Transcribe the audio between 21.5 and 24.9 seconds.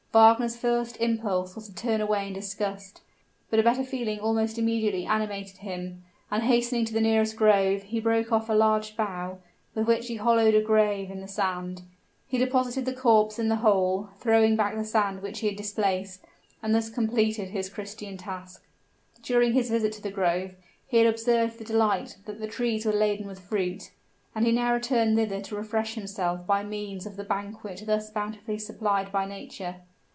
with delight that the trees were laden with fruit; and he now